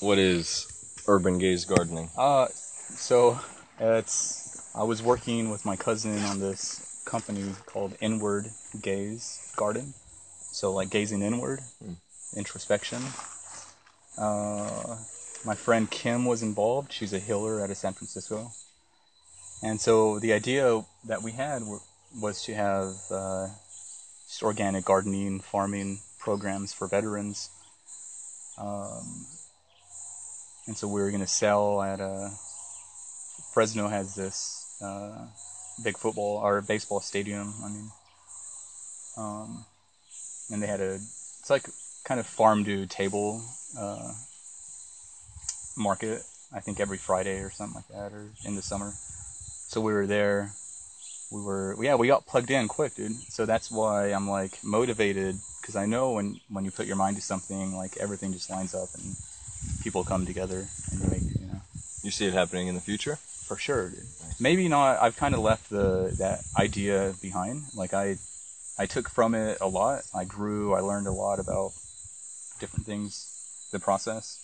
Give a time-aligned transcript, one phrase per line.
[0.00, 0.66] what is
[1.06, 2.10] inward gaze gardening?
[2.16, 2.48] Uh,
[2.94, 3.38] so
[3.78, 8.50] it's I was working with my cousin on this company called Inward
[8.82, 9.94] Gaze Garden.
[10.52, 11.60] So like gazing inward,
[12.36, 13.02] introspection.
[14.18, 14.96] Uh,
[15.44, 16.92] my friend Kim was involved.
[16.92, 18.50] She's a healer out of San Francisco.
[19.62, 21.78] And so the idea that we had were,
[22.20, 23.48] was to have uh,
[24.26, 27.50] just organic gardening, farming programs for veterans.
[28.58, 29.26] Um,
[30.66, 32.30] and so we were going to sell at a
[33.56, 35.26] Fresno has this uh,
[35.82, 37.54] big football or baseball stadium.
[37.64, 37.90] I mean,
[39.16, 39.64] um,
[40.50, 41.66] and they had a it's like
[42.04, 43.42] kind of farm to table
[43.78, 44.12] uh,
[45.76, 46.22] market.
[46.52, 48.92] I think every Friday or something like that, or in the summer.
[49.68, 50.52] So we were there.
[51.32, 53.12] We were yeah we got plugged in quick, dude.
[53.12, 57.16] So that's why I'm like motivated because I know when when you put your mind
[57.16, 59.16] to something, like everything just lines up and
[59.86, 61.60] people come together and you make you know.
[62.02, 63.18] You see it happening in the future?
[63.46, 64.04] for sure dude.
[64.40, 65.00] maybe not.
[65.00, 67.62] I've kind of left the that idea behind.
[67.72, 68.18] Like i
[68.76, 70.02] i took from it a lot.
[70.12, 70.74] I grew.
[70.74, 71.72] I learned a lot about
[72.58, 73.12] different things
[73.70, 74.40] the process.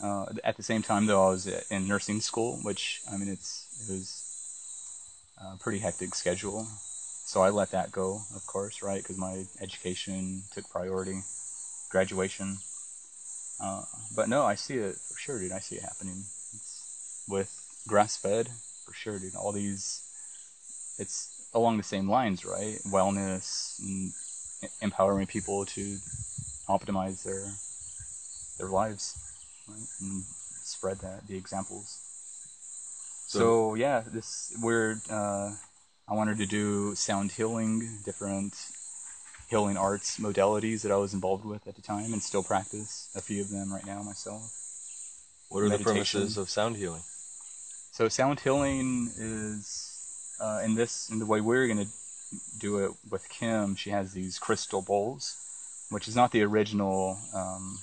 [0.00, 3.66] Uh, at the same time though i was in nursing school which i mean it's
[3.82, 4.08] it was
[5.42, 6.68] a pretty hectic schedule.
[7.32, 9.02] So i let that go of course right?
[9.02, 11.18] Because my education took priority.
[11.90, 12.58] Graduation
[13.60, 13.82] uh,
[14.16, 16.16] but no i see it for sure dude i see it happening
[16.54, 17.50] it's with
[17.88, 18.48] Grassfed
[18.84, 19.34] for sure, dude.
[19.34, 20.02] All these,
[20.98, 22.78] it's along the same lines, right?
[22.86, 24.12] Wellness and
[24.82, 25.96] empowering people to
[26.68, 27.44] optimize their
[28.58, 29.16] their lives,
[29.68, 29.86] right?
[30.00, 30.24] And
[30.62, 31.98] spread that the examples.
[33.26, 35.52] So, yeah, this we're uh,
[36.08, 38.54] I wanted to do sound healing, different
[39.50, 43.20] healing arts modalities that I was involved with at the time, and still practice a
[43.20, 44.42] few of them right now myself.
[45.50, 47.02] What are the premises of sound healing?
[47.92, 51.88] So sound healing is uh, in this in the way we're gonna
[52.58, 53.74] do it with Kim.
[53.74, 55.36] She has these crystal bowls,
[55.90, 57.80] which is not the original um,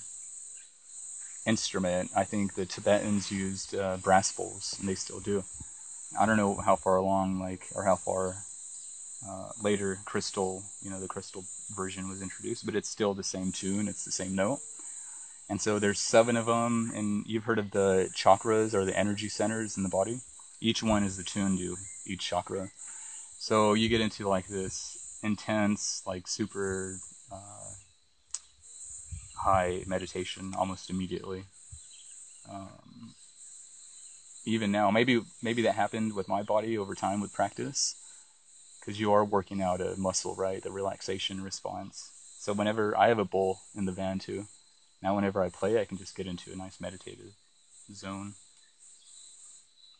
[1.46, 2.10] instrument.
[2.16, 5.44] I think the Tibetans used uh, brass bowls, and they still do.
[6.18, 8.36] I don't know how far along, like, or how far
[9.26, 13.52] uh, later crystal, you know, the crystal version was introduced, but it's still the same
[13.52, 13.88] tune.
[13.88, 14.60] It's the same note.
[15.50, 19.28] And so there's seven of them, and you've heard of the chakras or the energy
[19.28, 20.20] centers in the body.
[20.60, 22.68] Each one is attuned to each chakra.
[23.38, 26.98] So you get into like this intense, like super
[27.32, 27.70] uh,
[29.36, 31.44] high meditation almost immediately.
[32.50, 33.14] Um,
[34.44, 37.94] even now, maybe maybe that happened with my body over time with practice,
[38.88, 40.62] because you are working out a muscle, right?
[40.62, 42.10] The relaxation response.
[42.38, 44.46] So whenever I have a bowl in the van too,
[45.02, 47.34] now whenever I play, I can just get into a nice meditative
[47.92, 48.32] zone.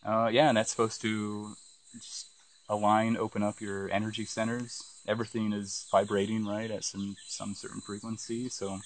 [0.02, 1.54] Uh, yeah, and that's supposed to
[2.00, 2.28] just
[2.66, 4.82] align, open up your energy centers.
[5.06, 8.48] Everything is vibrating, right, at some some certain frequency.
[8.48, 8.80] So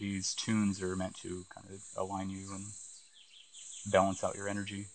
[0.00, 2.64] these tunes are meant to kind of align you and
[3.86, 4.86] balance out your energy.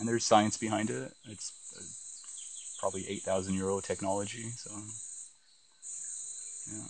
[0.00, 1.12] And there's science behind it.
[1.24, 1.52] It's
[2.82, 4.50] probably 8,000 year old technology.
[4.50, 4.70] So
[6.70, 6.82] yeah.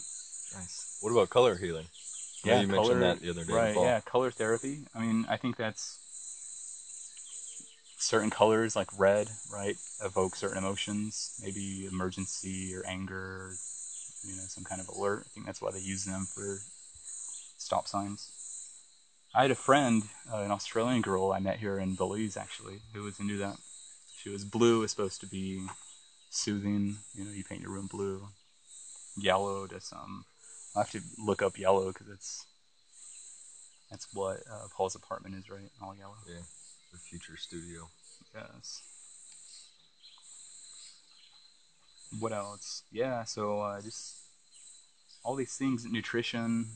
[0.58, 0.98] Nice.
[1.00, 1.86] What about color healing?
[2.44, 3.52] I know you mentioned that the other day.
[3.52, 4.80] Right, yeah, color therapy.
[4.94, 5.98] I mean, I think that's
[7.98, 13.52] certain colors like red, right, evoke certain emotions, maybe emergency or anger, or,
[14.24, 15.24] you know, some kind of alert.
[15.26, 16.58] I think that's why they use them for
[17.58, 18.30] stop signs.
[19.34, 20.02] I had a friend,
[20.32, 23.56] uh, an Australian girl I met here in Belize actually, who was into that.
[24.22, 25.66] She was blue is supposed to be
[26.30, 26.98] soothing.
[27.12, 28.28] You know, you paint your room blue.
[29.16, 30.26] Yellow to some.
[30.76, 32.46] I have to look up yellow because it's
[33.90, 35.70] that's what uh, Paul's apartment is, right?
[35.82, 36.14] All yellow.
[36.28, 36.42] Yeah.
[36.92, 37.88] The future studio.
[38.32, 38.82] Yes.
[42.20, 42.84] What else?
[42.92, 44.18] Yeah, so uh, just
[45.24, 46.66] all these things, nutrition,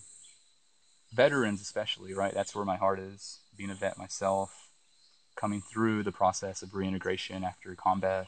[1.13, 2.35] veterans especially, right?
[2.35, 3.39] That's where my heart is.
[3.57, 4.66] Being a vet myself,
[5.37, 8.27] coming through the process of reintegration after combat.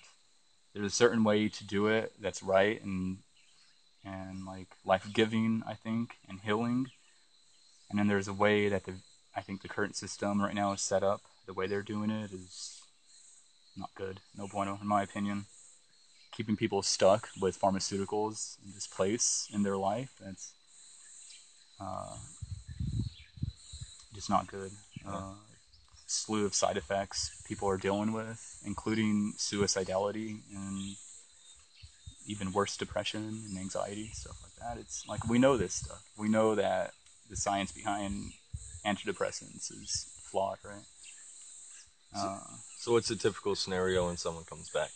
[0.74, 3.18] There's a certain way to do it that's right and
[4.04, 6.86] and like life giving, I think, and healing.
[7.90, 8.94] And then there's a way that the
[9.34, 11.22] I think the current system right now is set up.
[11.46, 12.80] The way they're doing it is
[13.76, 14.20] not good.
[14.36, 15.46] No bueno, in my opinion.
[16.32, 20.52] Keeping people stuck with pharmaceuticals in this place in their life, that's
[21.80, 22.16] uh,
[24.14, 24.70] just not good.
[25.06, 25.32] Uh,
[26.08, 30.96] slew of side effects people are dealing with, including suicidality and
[32.26, 34.80] even worse depression and anxiety, stuff like that.
[34.80, 36.02] It's like we know this stuff.
[36.18, 36.92] We know that
[37.30, 38.32] the science behind
[38.84, 40.84] antidepressants is flawed, right?
[42.14, 42.38] Uh,
[42.78, 44.90] So what's a typical scenario when someone comes back?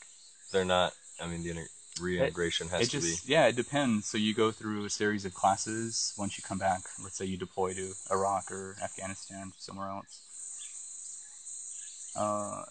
[0.50, 0.92] They're not.
[1.20, 1.68] I mean, the inter-
[2.00, 3.32] reintegration has it to just be.
[3.32, 4.06] yeah, it depends.
[4.06, 6.80] So you go through a series of classes once you come back.
[7.02, 10.20] Let's say you deploy to Iraq or Afghanistan, somewhere else.
[12.16, 12.62] Uh,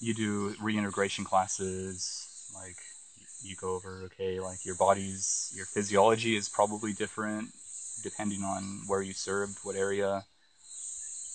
[0.00, 2.26] you do reintegration classes.
[2.54, 2.76] Like
[3.42, 7.50] you go over, okay, like your body's your physiology is probably different
[8.02, 10.24] depending on where you served, what area.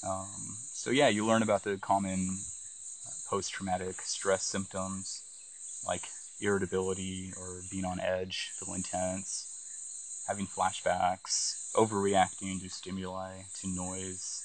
[0.06, 5.22] Um, so yeah, you learn about the common uh, post-traumatic stress symptoms
[5.88, 6.02] like
[6.42, 13.32] irritability or being on edge, feeling tense, having flashbacks, overreacting to stimuli,
[13.62, 14.44] to noise,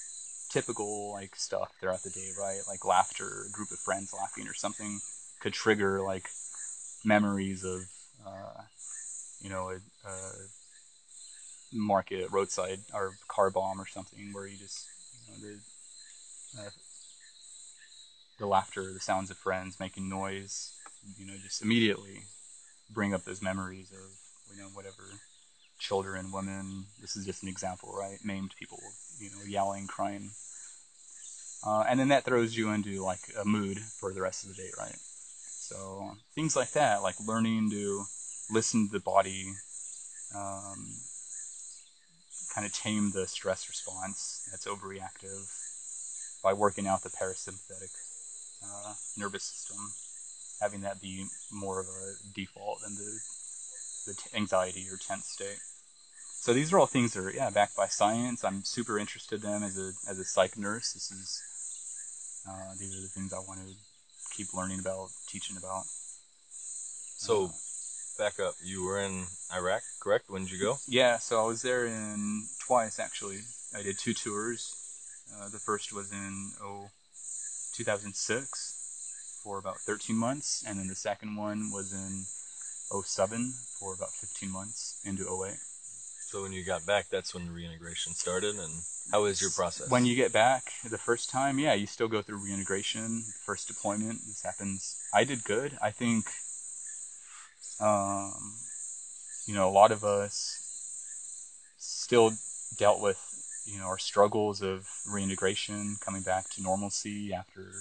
[0.51, 2.61] typical like stuff throughout the day, right?
[2.69, 5.01] Like laughter, a group of friends laughing or something
[5.41, 6.29] could trigger like
[7.05, 7.83] memories of,
[8.27, 8.63] uh,
[9.41, 10.33] you know, a, a
[11.73, 14.87] market, roadside, or car bomb or something where you just,
[15.27, 15.55] you know,
[16.55, 16.71] the, uh,
[18.39, 20.73] the laughter, the sounds of friends making noise,
[21.19, 22.23] you know, just immediately
[22.93, 25.05] bring up those memories of, you know, whatever
[25.81, 26.85] children, women.
[27.01, 28.19] This is just an example, right?
[28.25, 28.81] Maimed people,
[29.19, 30.31] you know, yelling, crying.
[31.67, 34.63] Uh, and then that throws you into like a mood for the rest of the
[34.63, 34.97] day, right?
[34.99, 38.05] So things like that, like learning to
[38.51, 39.53] listen to the body,
[40.35, 40.87] um,
[42.55, 47.91] kind of tame the stress response that's overreactive by working out the parasympathetic
[48.65, 49.79] uh, nervous system,
[50.61, 53.21] having that be more of a default than the
[54.07, 55.61] the anxiety or tense state.
[56.41, 58.45] So these are all things that are yeah backed by science.
[58.45, 60.95] I'm super interested in them as a as a psych nurse.
[60.95, 61.43] This is
[62.49, 63.75] uh, these are the things I want to
[64.35, 65.85] keep learning about, teaching about.
[67.19, 67.49] So, Uh,
[68.17, 68.55] back up.
[68.65, 70.31] You were in Iraq, correct?
[70.31, 70.79] When did you go?
[70.89, 73.41] Yeah, so I was there in twice actually.
[73.77, 74.75] I did two tours.
[75.37, 76.91] Uh, the first was in oh,
[77.75, 82.25] 2006 for about 13 months, and then the second one was in
[83.03, 85.57] 07 for about 15 months into 08.
[86.31, 88.55] So when you got back, that's when reintegration started.
[88.55, 88.73] And
[89.11, 89.91] how is your process?
[89.91, 94.21] When you get back the first time, yeah, you still go through reintegration, first deployment.
[94.25, 94.95] This happens.
[95.13, 95.77] I did good.
[95.83, 96.27] I think,
[97.81, 98.55] um,
[99.49, 102.31] you know, a lot of us still
[102.79, 103.19] dealt with,
[103.67, 107.73] you know, our struggles of reintegration, coming back to normalcy after,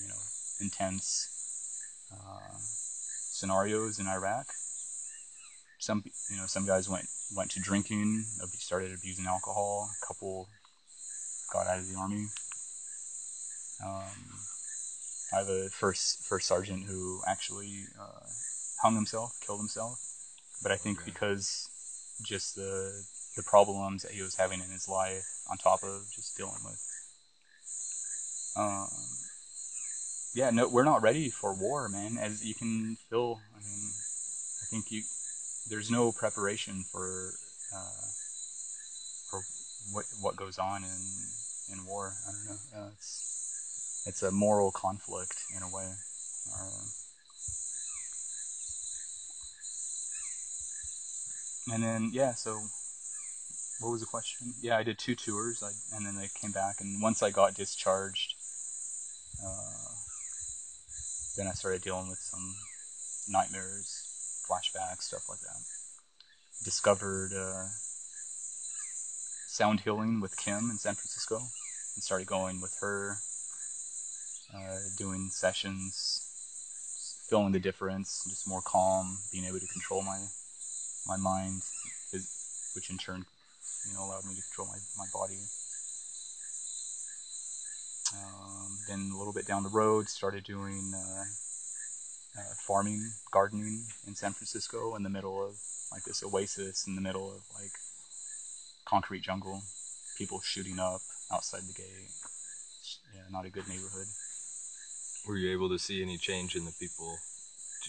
[0.00, 0.22] you know,
[0.60, 1.26] intense
[2.12, 4.46] uh, scenarios in Iraq.
[5.80, 8.24] Some, you know, some guys went went to drinking,
[8.58, 9.90] started abusing alcohol.
[10.02, 10.48] A couple
[11.52, 12.26] got out of the army.
[13.84, 14.12] Um,
[15.32, 18.26] I have a first first sergeant who actually uh,
[18.82, 20.00] hung himself, killed himself.
[20.62, 21.10] But I think Okay.
[21.10, 21.70] because
[22.22, 22.92] just the
[23.36, 26.82] the problems that he was having in his life, on top of just dealing with.
[28.56, 28.88] Um,
[30.34, 32.18] yeah, no, we're not ready for war, man.
[32.18, 33.90] As you can feel, I mean,
[34.62, 35.02] I think you
[35.68, 37.32] there's no preparation for
[37.74, 38.06] uh,
[39.30, 39.40] for
[39.92, 41.00] what what goes on in
[41.72, 42.12] in war.
[42.26, 42.58] I don't know.
[42.76, 45.88] Uh, it's it's a moral conflict in a way.
[46.54, 46.84] Uh,
[51.74, 52.58] and then yeah, so
[53.80, 54.54] what was the question?
[54.60, 57.54] Yeah, I did two tours, I, and then I came back, and once I got
[57.54, 58.34] discharged,
[59.44, 59.94] uh,
[61.36, 62.54] then I started dealing with some
[63.28, 63.97] nightmares,
[64.48, 65.60] flashbacks, stuff like that.
[66.64, 67.66] Discovered uh,
[69.46, 73.16] sound healing with Kim in San Francisco, and started going with her,
[74.54, 80.18] uh, doing sessions, feeling the difference, just more calm, being able to control my
[81.06, 81.62] my mind,
[82.74, 83.24] which in turn,
[83.86, 85.40] you know, allowed me to control my, my body.
[88.14, 91.24] Um, then a little bit down the road, started doing uh,
[92.38, 95.56] uh, farming, gardening in San Francisco in the middle of
[95.92, 97.72] like this oasis in the middle of like
[98.84, 99.62] concrete jungle,
[100.16, 101.00] people shooting up
[101.32, 102.10] outside the gate.
[103.14, 104.06] Yeah, not a good neighborhood.
[105.26, 107.18] Were you able to see any change in the people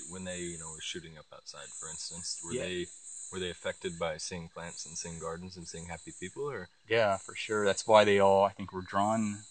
[0.10, 2.40] when they, you know, were shooting up outside, for instance?
[2.44, 2.64] Were Yeah.
[2.64, 2.88] they
[3.32, 7.18] were they affected by seeing plants and seeing gardens and seeing happy people, or Yeah,
[7.18, 7.64] for sure.
[7.66, 9.44] That's why they all, I think, were drawn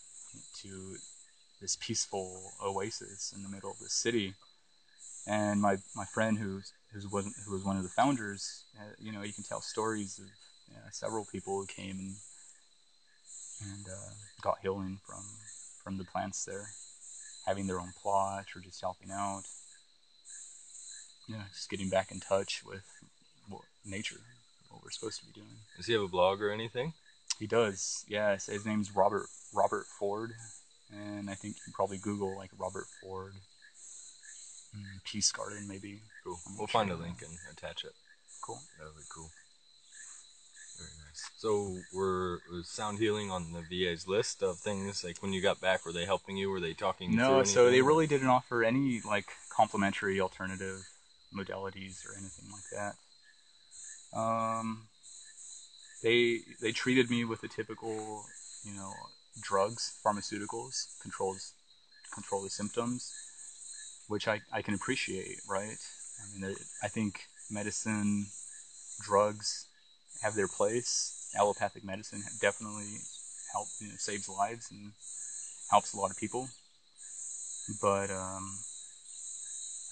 [0.62, 0.97] to
[1.61, 4.35] this peaceful oasis in the middle of the city.
[5.28, 9.12] And my, my friend, who who was who was one of the founders, uh, you
[9.12, 10.26] know, you can tell stories of
[10.75, 12.14] uh, several people who came and
[13.61, 15.23] and uh, got healing from
[15.85, 16.70] from the plants there,
[17.47, 19.42] having their own plot or just helping out.
[21.28, 22.85] Yeah, just getting back in touch with
[23.85, 24.20] nature,
[24.70, 25.58] what we're supposed to be doing.
[25.76, 26.94] does he have a blog or anything?
[27.38, 28.04] He does.
[28.08, 30.32] Yeah, his, his name's Robert Robert Ford,
[30.90, 33.35] and I think you can probably Google like Robert Ford
[34.77, 36.01] mm, Peace Garden maybe.
[36.25, 36.39] Cool.
[36.47, 37.93] I'm We'll find a link and attach it.
[38.43, 38.61] Cool.
[38.79, 39.31] That'll be cool.
[40.79, 41.31] Very nice.
[41.37, 45.03] So, were was sound healing on the VA's list of things?
[45.05, 46.51] Like when you got back, were they helping you?
[46.51, 47.15] Were they talking?
[47.15, 50.89] No, so they really didn't offer any like complementary alternative
[51.35, 54.19] modalities or anything like that.
[54.19, 54.89] Um,
[56.03, 58.25] they they treated me with the typical,
[58.65, 58.93] you know,
[59.41, 61.53] drugs, pharmaceuticals, controls
[62.15, 63.13] control the symptoms,
[64.09, 65.77] which I, I can appreciate, right?
[66.21, 68.27] I mean, I think medicine,
[69.00, 69.67] drugs
[70.23, 71.31] have their place.
[71.38, 72.99] Allopathic medicine definitely
[73.53, 74.93] help you know, saves lives and
[75.71, 76.49] helps a lot of people
[77.81, 78.59] but um,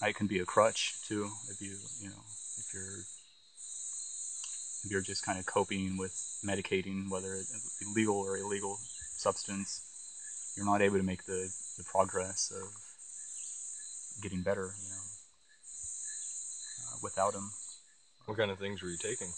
[0.03, 2.23] it can be a crutch too if you you know
[2.57, 2.99] if you're
[4.83, 6.13] if you're just kind of coping with
[6.45, 8.77] medicating whether it's legal or illegal
[9.17, 12.67] substance you're not able to make the, the progress of
[14.21, 15.03] getting better you know
[16.87, 17.51] uh, without him.
[18.25, 19.29] What kind of things were you taking?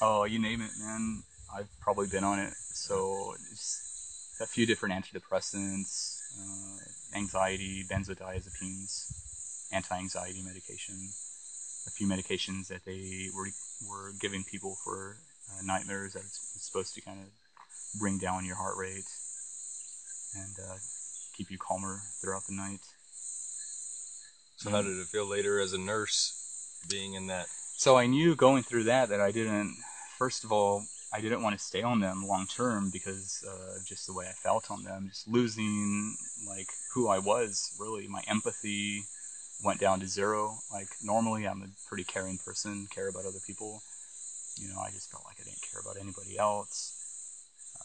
[0.00, 1.22] Oh, you name it, man.
[1.54, 2.52] I've probably been on it.
[2.74, 10.96] So it's a few different antidepressants, uh, anxiety, benzodiazepines, anti-anxiety medication,
[11.86, 13.48] a few medications that they were
[13.88, 15.16] were giving people for
[15.52, 17.28] uh, nightmares that it's supposed to kind of
[17.98, 19.08] bring down your heart rate
[20.34, 20.76] and uh,
[21.36, 22.80] keep you calmer throughout the night.
[24.56, 27.46] So, how did it feel later as a nurse, being in that?
[27.76, 29.76] So I knew going through that that I didn't.
[30.16, 34.06] First of all, I didn't want to stay on them long term because uh, just
[34.06, 37.76] the way I felt on them, just losing like who I was.
[37.78, 39.02] Really, my empathy
[39.62, 40.56] went down to zero.
[40.72, 43.82] Like normally, I'm a pretty caring person, care about other people.
[44.56, 46.94] You know, I just felt like I didn't care about anybody else.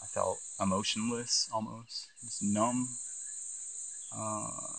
[0.02, 2.88] I felt emotionless, almost just numb.
[4.14, 4.72] Uh,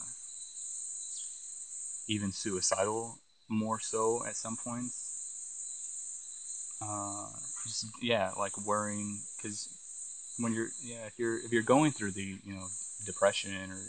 [2.07, 3.19] even suicidal
[3.49, 5.11] more so at some points.
[6.81, 7.29] Uh,
[7.63, 9.69] just yeah, like worrying because
[10.39, 12.65] when you're yeah if you're if you're going through the you know
[13.05, 13.79] depression or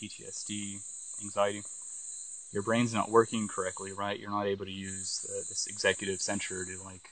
[0.00, 0.80] PTSD,
[1.22, 1.62] anxiety,
[2.52, 4.18] your brain's not working correctly, right?
[4.18, 7.08] You're not able to use the, this executive center to like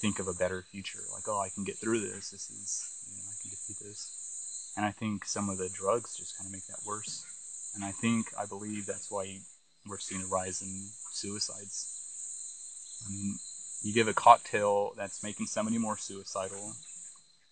[0.00, 1.00] think of a better future.
[1.12, 2.30] Like oh, I can get through this.
[2.30, 4.72] This is you know I can defeat this.
[4.76, 7.24] And I think some of the drugs just kind of make that worse.
[7.74, 9.38] And I think I believe that's why
[9.86, 11.90] we're seeing a rise in suicides.
[13.06, 13.34] I mean,
[13.82, 16.72] you give a cocktail that's making somebody more suicidal,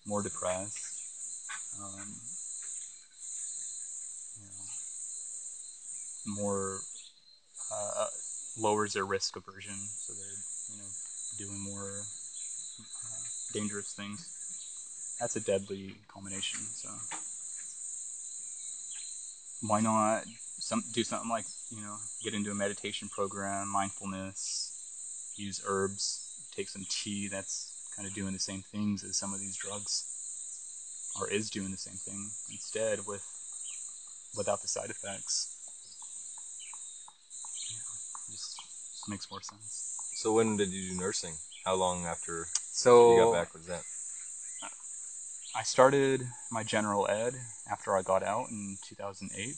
[0.07, 1.03] more depressed,
[1.83, 2.15] um,
[6.27, 6.79] more
[7.73, 8.07] uh,
[8.59, 10.89] lowers their risk aversion, so they're you know
[11.39, 12.01] doing more
[12.81, 15.17] uh, dangerous things.
[15.21, 16.61] That's a deadly combination.
[16.61, 16.89] So
[19.63, 20.25] why not
[20.59, 26.69] some do something like you know get into a meditation program, mindfulness, use herbs, take
[26.69, 27.29] some tea.
[27.29, 30.05] That's kind of doing the same things as some of these drugs,
[31.21, 33.25] or is doing the same thing instead with
[34.37, 35.57] without the side effects.
[37.71, 38.57] Yeah, just,
[38.93, 39.97] just makes more sense.
[40.15, 41.35] So, when did you do nursing?
[41.65, 43.83] How long after So you got back was that?
[45.55, 47.35] I started my general ed
[47.71, 49.57] after I got out in 2008.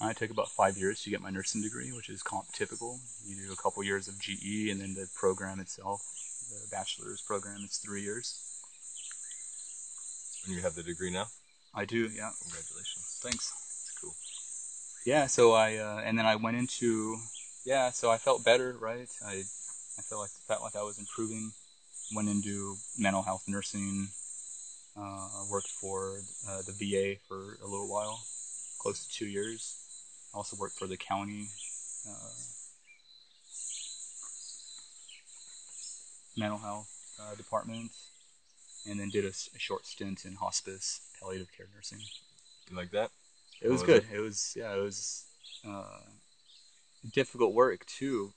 [0.00, 2.22] I took about five years to get my nursing degree, which is
[2.52, 3.00] typical.
[3.24, 6.00] You do a couple years of GE, and then the program itself,
[6.48, 8.38] the bachelor's program, is three years.
[10.46, 11.26] And you have the degree now?
[11.74, 12.30] I do, yeah.
[12.42, 13.18] Congratulations.
[13.20, 13.50] Thanks.
[13.50, 14.14] That's cool.
[15.04, 17.16] Yeah, so I uh, and then I went into
[17.64, 19.08] yeah, so I felt better, right?
[19.24, 19.42] I
[19.98, 21.50] I felt like felt like I was improving.
[22.14, 24.08] Went into mental health nursing.
[24.98, 28.18] Uh, worked for uh, the VA for a little while,
[28.78, 29.76] close to two years.
[30.32, 31.48] Also worked for the county
[32.08, 32.32] uh,
[36.34, 36.88] mental health
[37.20, 37.90] uh, department,
[38.88, 42.00] and then did a short stint in hospice palliative care nursing.
[42.70, 43.10] You like that?
[43.60, 44.04] It was was good.
[44.10, 44.20] It?
[44.20, 45.26] was yeah, it was
[45.68, 46.00] uh,
[47.12, 48.32] difficult work too,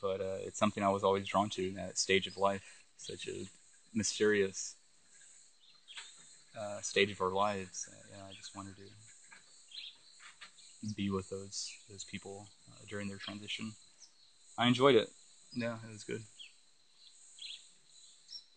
[0.00, 3.26] but uh, it's something I was always drawn to in that stage of life, such
[3.26, 3.48] a
[3.92, 4.75] mysterious
[6.58, 7.88] uh, stage of our lives.
[7.90, 8.82] Uh, yeah, I just wanted to
[10.94, 13.72] be with those those people uh, during their transition.
[14.58, 15.10] I enjoyed it.
[15.54, 16.22] Yeah, it was good.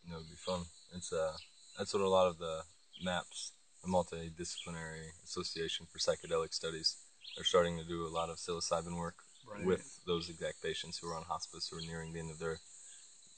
[0.10, 0.62] It would be fun.
[0.96, 1.34] It's uh,
[1.78, 2.64] that's what a lot of the
[3.04, 3.52] MAPS,
[3.84, 6.98] the Multidisciplinary Association for Psychedelic Studies,
[7.38, 9.16] are starting to do a lot of psilocybin work
[9.48, 9.66] Right.
[9.66, 12.60] with those exact patients who are on hospice who are nearing the end of their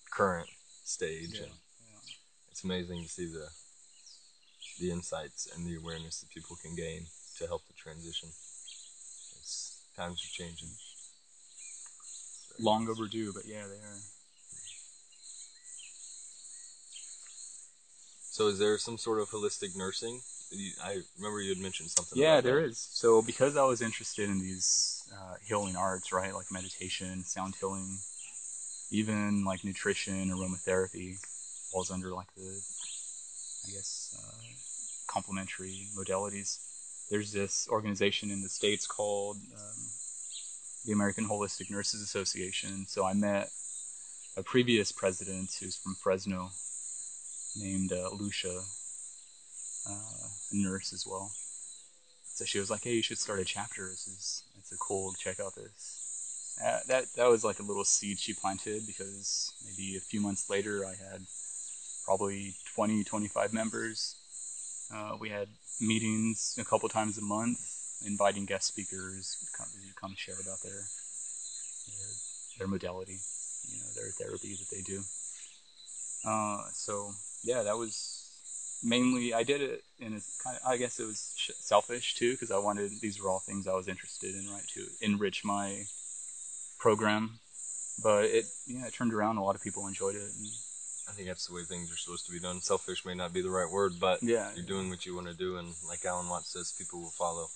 [0.10, 0.50] current
[0.84, 1.36] stage.
[1.36, 1.52] Yeah, And
[2.50, 3.48] it's amazing to see the
[4.82, 7.06] the insights and the awareness that people can gain
[7.38, 8.30] to help the transition.
[9.40, 10.70] It's times are changing.
[12.60, 14.02] Long overdue, but yeah, they are.
[18.32, 20.22] So, is there some sort of holistic nursing?
[20.84, 22.18] I remember you had mentioned something.
[22.20, 22.70] Yeah, there that.
[22.70, 22.90] is.
[22.92, 28.00] So because I was interested in these uh, healing arts, right, like meditation, sound healing,
[28.90, 31.18] even like nutrition, aromatherapy,
[31.72, 32.62] falls under like the,
[33.68, 34.51] I guess, uh,
[35.12, 36.58] complementary modalities.
[37.10, 39.80] There's this organization in the states called um,
[40.86, 42.86] the American Holistic Nurses Association.
[42.88, 43.50] So I met
[44.38, 46.50] a previous president who's from Fresno,
[47.60, 48.62] named uh, Lucia,
[49.90, 51.32] uh, a nurse as well.
[52.24, 53.90] So she was like, "Hey, you should start a chapter.
[53.90, 55.14] This is it's a cool.
[55.20, 59.98] Check out this." Uh, that that was like a little seed she planted because maybe
[59.98, 61.22] a few months later, I had
[62.06, 64.21] probably 20, 25 members.
[64.94, 65.48] Uh, we had
[65.80, 67.60] meetings a couple times a month,
[68.06, 72.08] inviting guest speakers to come, to come share about their, their
[72.58, 73.18] their modality,
[73.70, 75.02] you know, their therapy that they do.
[76.26, 77.12] Uh, so
[77.44, 78.22] yeah, that was
[78.84, 82.32] mainly I did it in a kind of I guess it was sh- selfish too
[82.34, 85.84] because I wanted these were all things I was interested in right to enrich my
[86.80, 87.40] program,
[88.04, 90.48] but it yeah it turned around a lot of people enjoyed it and
[91.12, 92.62] I think that's the way things are supposed to be done.
[92.62, 95.34] Selfish may not be the right word, but yeah you're doing what you want to
[95.36, 97.48] do, and like Alan Watts says, people will follow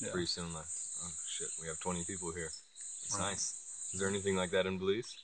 [0.00, 0.10] yeah.
[0.10, 0.52] pretty soon.
[0.52, 0.64] Like,
[1.04, 2.50] oh shit, we have 20 people here.
[2.74, 3.30] It's Right.
[3.30, 3.90] nice.
[3.94, 5.16] Is there anything like that in Belize?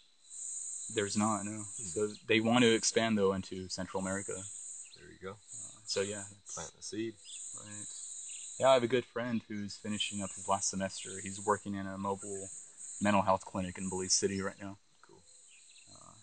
[0.93, 4.33] there's not no so they want to expand though into Central America
[4.99, 5.31] There you go.
[5.35, 7.15] uh, so yeah Plant the seed.
[7.57, 7.87] Right.
[8.59, 11.11] Yeah, I have a good friend who's finishing up his last semester.
[11.23, 12.49] He's working in a mobile
[13.01, 14.79] mental health clinic in Belize City right now.
[15.07, 15.23] Cool.
[15.95, 16.15] Uh,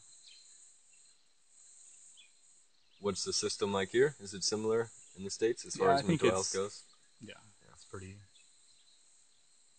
[2.99, 4.15] What's the system like here?
[4.19, 6.83] Is it similar in the states as far Yeah, as I mental health goes?
[7.21, 8.15] yeah, yeah, it's pretty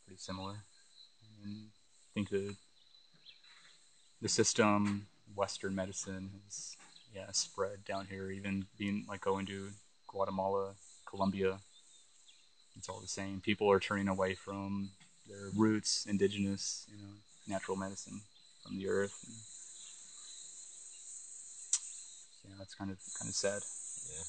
[0.06, 0.52] pretty similar.
[0.52, 2.54] I mean, I think the
[4.20, 6.76] the system, Western medicine, has
[7.14, 8.30] yeah spread down here.
[8.30, 9.70] Even being like going to
[10.06, 10.74] Guatemala,
[11.06, 11.58] Colombia,
[12.76, 13.40] it's all the same.
[13.40, 14.90] People are turning away from
[15.28, 17.12] their roots, indigenous, you know,
[17.46, 18.20] natural medicine
[18.64, 19.14] from the earth.
[19.26, 19.36] And,
[22.44, 23.62] yeah, that's kind of kind of sad.
[24.10, 24.26] Yeah.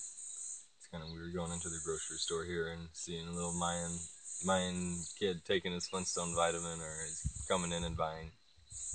[0.78, 3.98] It's kind of weird going into the grocery store here and seeing a little Mayan
[4.46, 8.32] Mayan kid taking his Flintstone vitamin, or he's coming in and buying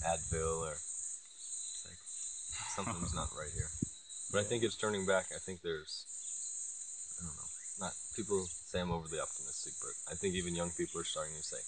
[0.06, 2.00] Advil, or it's like
[2.78, 3.68] something's not right here.
[4.32, 5.26] But I think it's turning back.
[5.34, 6.06] I think there's,
[7.20, 11.00] I don't know, not people say I'm overly optimistic, but I think even young people
[11.00, 11.60] are starting to say,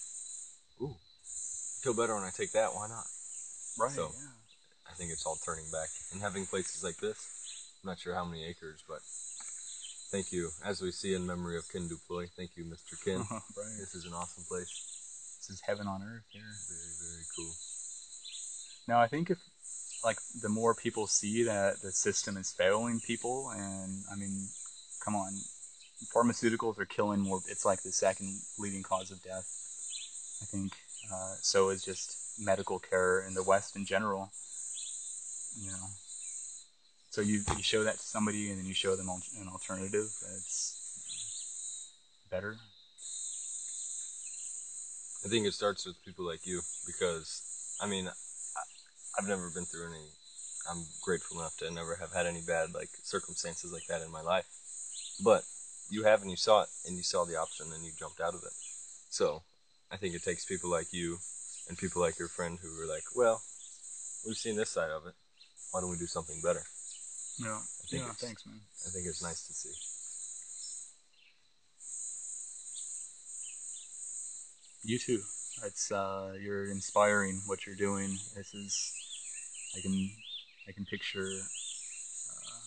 [0.81, 2.73] "Ooh, I feel better when I take that.
[2.73, 3.05] Why not?"
[3.77, 3.93] Right.
[3.93, 4.33] So- yeah.
[4.89, 7.36] I think it's all turning back and having places like this.
[7.83, 8.99] I'm not sure how many acres, but
[10.11, 10.49] thank you.
[10.65, 13.03] As we see in memory of Ken Duploy, thank you, Mr.
[13.03, 13.17] Ken.
[13.31, 13.77] right.
[13.79, 15.37] This is an awesome place.
[15.39, 16.41] This is heaven on earth here.
[16.41, 17.53] Very, very cool.
[18.87, 19.37] Now, I think if,
[20.03, 24.47] like, the more people see that the system is failing people, and I mean,
[25.03, 25.33] come on,
[26.13, 27.41] pharmaceuticals are killing more.
[27.47, 29.47] It's like the second leading cause of death.
[30.41, 30.73] I think
[31.13, 34.31] uh, so is just medical care in the West in general.
[35.59, 35.87] You know,
[37.09, 41.93] so you you show that to somebody, and then you show them an alternative that's
[42.29, 42.57] better.
[45.25, 48.07] I think it starts with people like you because, I mean,
[49.17, 50.05] I've never been through any.
[50.69, 54.21] I'm grateful enough to never have had any bad like circumstances like that in my
[54.21, 54.45] life.
[55.23, 55.43] But
[55.89, 58.35] you have and you saw it and you saw the option and you jumped out
[58.35, 58.53] of it.
[59.09, 59.43] So
[59.91, 61.17] I think it takes people like you
[61.67, 63.41] and people like your friend who are like, well,
[64.25, 65.13] we've seen this side of it.
[65.71, 66.63] Why don't we do something better?
[67.39, 67.59] Yeah.
[67.89, 68.09] think yeah.
[68.09, 68.59] it's- Thanks, man.
[68.85, 69.73] I think it's nice to see.
[74.83, 75.21] You too.
[75.65, 78.19] It's uh, you're inspiring what you're doing.
[78.35, 78.93] This is
[79.75, 80.09] I can
[80.67, 81.29] I can picture
[82.31, 82.59] uh,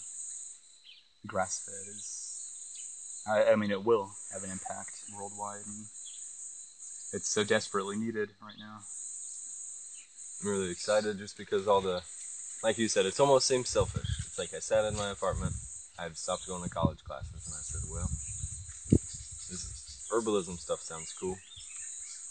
[1.26, 5.86] Grassfed is I, I mean it will have an impact worldwide and
[7.12, 8.80] it's so desperately needed right now.
[10.42, 12.02] I'm really excited just because all the,
[12.62, 14.19] like you said, it almost seems selfish.
[14.38, 15.52] Like I sat in my apartment,
[15.98, 18.08] I had stopped going to college classes, and I said, well,
[19.50, 21.36] this herbalism stuff sounds cool.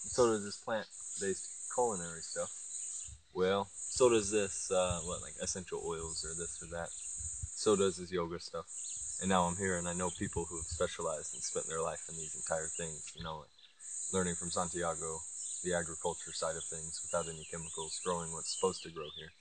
[0.09, 2.51] So does this plant-based culinary stuff.
[3.33, 6.89] Well, so does this, uh, what, like essential oils or this or that.
[6.89, 8.65] So does this yoga stuff.
[9.21, 12.07] And now I'm here and I know people who have specialized and spent their life
[12.09, 13.51] in these entire things, you know, like
[14.13, 15.19] learning from Santiago
[15.63, 19.31] the agriculture side of things without any chemicals, growing what's supposed to grow here.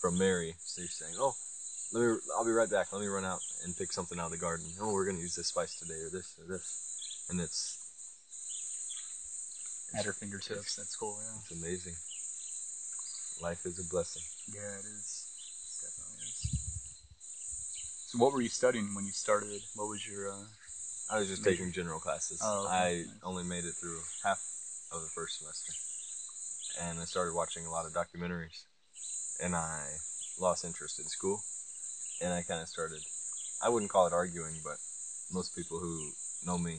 [0.00, 1.34] From Mary, so you're saying, oh,
[1.92, 2.16] let me.
[2.36, 2.92] I'll be right back.
[2.92, 4.66] Let me run out and pick something out of the garden.
[4.80, 7.82] Oh, we're gonna use this spice today, or this, or this, and it's
[9.96, 10.76] At her fingertips.
[10.76, 11.16] That's cool.
[11.22, 11.38] Yeah.
[11.40, 11.94] it's amazing.
[13.42, 14.22] Life is a blessing.
[14.54, 15.24] Yeah, it is.
[15.82, 16.40] Definitely is.
[18.08, 19.60] So, what were you studying when you started?
[19.74, 20.30] What was your?
[20.32, 20.44] Uh,
[21.10, 21.56] I was just Major.
[21.56, 22.40] taking general classes.
[22.42, 23.08] Oh, okay, I nice.
[23.22, 24.42] only made it through half
[24.92, 25.72] of the first semester,
[26.88, 28.64] and I started watching a lot of documentaries,
[29.42, 29.84] and I
[30.40, 31.40] lost interest in school,
[32.20, 33.00] and I kind of started.
[33.62, 34.76] I wouldn't call it arguing, but
[35.32, 36.10] most people who
[36.44, 36.78] know me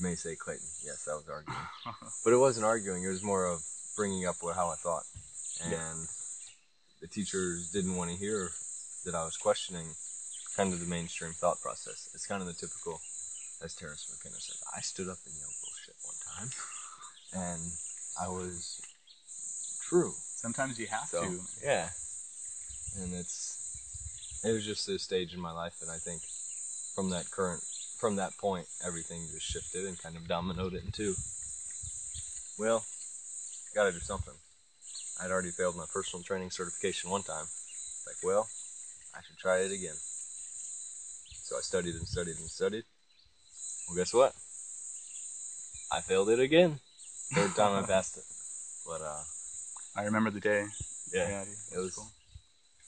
[0.00, 0.70] may say Klayton.
[0.84, 1.58] Yes, that was arguing,
[2.24, 3.02] but it wasn't arguing.
[3.04, 3.62] It was more of
[3.96, 5.04] bringing up what, how I thought,
[5.62, 6.06] and Yeah.
[7.00, 8.50] the teachers didn't want to hear
[9.04, 9.86] that I was questioning
[10.56, 12.08] kind of the mainstream thought process.
[12.14, 13.00] It's kind of the typical,
[13.62, 16.50] as Terence McKenna said, I stood up and yelled bullshit one time,
[17.32, 17.62] and
[18.20, 18.80] I was
[19.82, 20.14] true.
[20.36, 21.40] Sometimes you have So to.
[21.62, 21.88] yeah,
[22.96, 23.49] and it's
[24.44, 26.22] it was just this stage in my life, and I think
[26.94, 27.62] from that current
[27.98, 31.14] from that point, everything just shifted and kind of dominoed it into.
[32.58, 32.84] Well,
[33.74, 34.34] gotta do something.
[35.22, 37.44] I'd already failed my personal training certification one time.
[38.06, 38.48] Like, well,
[39.14, 39.96] I should try it again.
[39.96, 42.84] So I studied and studied and studied.
[43.86, 44.32] Well, guess what?
[45.92, 46.78] I failed it again.
[47.34, 48.24] Third time I passed it.
[48.86, 49.22] But uh,
[49.96, 50.64] I remember the day.
[51.12, 51.94] yeah, dude, it was.
[51.94, 52.08] cool.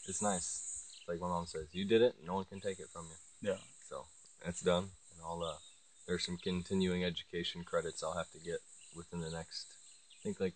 [0.09, 0.72] It's nice.
[1.09, 2.15] Like my mom says, you did it.
[2.25, 3.51] No one can take it from you.
[3.51, 3.59] Yeah.
[3.89, 4.05] So
[4.45, 5.43] that's done, and I'll.
[5.43, 5.59] Uh,
[6.07, 8.59] there's some continuing education credits I'll have to get
[8.97, 9.67] within the next,
[10.13, 10.55] I think like,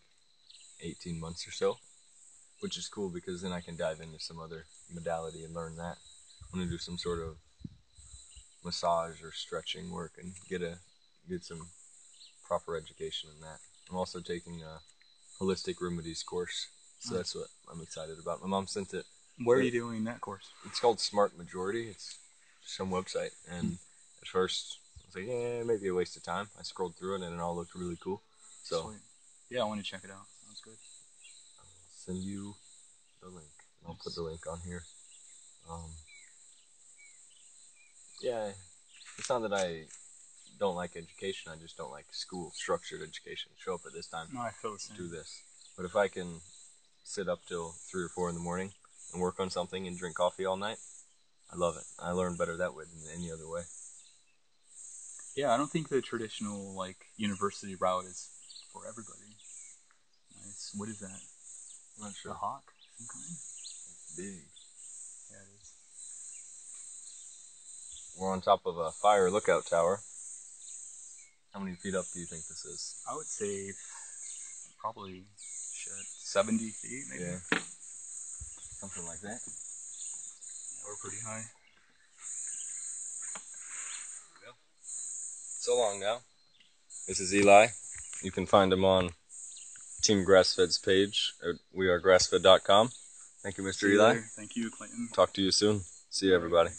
[0.82, 1.78] 18 months or so,
[2.60, 5.96] which is cool because then I can dive into some other modality and learn that.
[6.52, 7.36] I'm gonna do some sort of
[8.64, 10.78] massage or stretching work and get a
[11.28, 11.68] get some
[12.44, 13.58] proper education in that.
[13.88, 14.80] I'm also taking a
[15.42, 18.42] holistic remedies course, so that's what I'm excited about.
[18.42, 19.06] My mom sent it
[19.44, 20.48] Where are you doing that course?
[20.64, 21.88] it's called Smart Majority.
[21.88, 22.16] It's
[22.64, 23.78] some website, and
[24.22, 26.48] at first I was like, yeah, maybe a waste of time.
[26.58, 28.22] I scrolled through it, and it all looked really cool.
[28.64, 28.96] So Sweet.
[29.50, 30.26] Yeah, I want to check it out.
[30.44, 30.76] Sounds good.
[31.60, 32.54] I'll send you
[33.22, 33.46] the link.
[33.86, 34.82] I'll put the link on here.
[35.70, 35.90] Um,
[38.22, 38.50] yeah,
[39.18, 39.84] it's not that I
[40.58, 41.52] don't like education.
[41.52, 43.50] I just don't like school structured education.
[43.58, 44.96] Show up at this time, No, I feel the same.
[44.96, 45.42] do this.
[45.76, 46.40] But if I can
[47.04, 48.72] sit up till three or four in the morning
[49.12, 50.78] and work on something and drink coffee all night,
[51.52, 51.84] I love it.
[51.98, 53.62] I learn better that way than any other way.
[55.36, 58.28] Yeah, I don't think the traditional like university route is
[58.72, 59.36] for everybody.
[60.34, 60.72] Nice.
[60.76, 61.20] What is that?
[61.96, 62.34] I'm not A sure.
[62.34, 62.72] hawk?
[62.96, 63.36] Some kind?
[64.16, 64.42] Big.
[65.30, 65.72] Yeah, it is.
[68.18, 70.00] We're on top of a fire lookout tower.
[71.52, 73.02] How many feet up do you think this is?
[73.10, 73.72] I would say
[74.80, 77.24] probably shit, seventy feet, maybe.
[77.24, 77.58] Yeah.
[78.80, 79.40] Something like that.
[80.86, 81.44] Or pretty high.
[85.66, 86.18] So long now.
[87.08, 87.66] This is Eli.
[88.22, 89.10] You can find him on
[90.02, 92.90] Team Grassfed's page at wearegrassfed.com.
[93.42, 93.74] Thank you, Mr.
[93.74, 94.08] See Eli.
[94.08, 94.24] later.
[94.36, 95.12] Thank you, Klayton.
[95.12, 95.80] Talk to you soon.
[96.08, 96.70] See you, everybody.